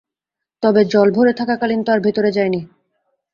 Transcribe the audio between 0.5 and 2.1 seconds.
তবে জল ভরে থাকাকালীন তো আর